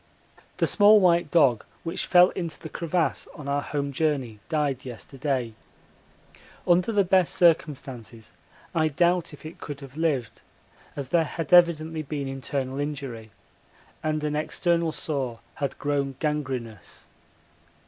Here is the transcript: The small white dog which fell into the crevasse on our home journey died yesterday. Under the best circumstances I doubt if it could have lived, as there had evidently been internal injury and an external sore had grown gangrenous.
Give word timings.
The 0.57 0.65
small 0.65 0.99
white 0.99 1.29
dog 1.29 1.63
which 1.83 2.07
fell 2.07 2.29
into 2.31 2.59
the 2.59 2.69
crevasse 2.69 3.27
on 3.35 3.47
our 3.47 3.61
home 3.61 3.91
journey 3.91 4.39
died 4.49 4.83
yesterday. 4.83 5.53
Under 6.67 6.91
the 6.91 7.03
best 7.03 7.35
circumstances 7.35 8.33
I 8.73 8.87
doubt 8.87 9.31
if 9.31 9.45
it 9.45 9.59
could 9.59 9.79
have 9.81 9.97
lived, 9.97 10.41
as 10.95 11.09
there 11.09 11.25
had 11.25 11.53
evidently 11.53 12.01
been 12.01 12.27
internal 12.27 12.79
injury 12.79 13.29
and 14.01 14.23
an 14.23 14.35
external 14.35 14.91
sore 14.91 15.39
had 15.61 15.77
grown 15.77 16.15
gangrenous. 16.17 17.05